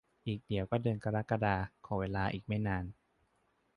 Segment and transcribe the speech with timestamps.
[0.27, 1.55] อีกเดี๋ยวก็เดือนกรกฎา
[1.85, 2.85] ขอเวลาอีกไม่นาน